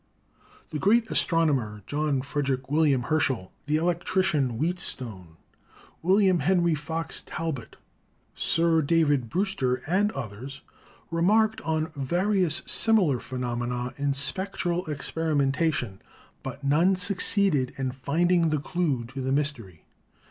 [0.71, 1.95] The great astronomer J.
[2.21, 2.33] F.
[2.33, 2.97] W.
[3.03, 5.37] Hersche!, the electrician Wheatstone,
[6.01, 7.75] William Henry Fox Talbot,
[8.33, 10.61] Sir David Brewster and others
[11.11, 16.01] remarked on various similar phenomena in spectral experimentation,
[16.41, 19.85] but none succeeded in finding the clue to the mystery.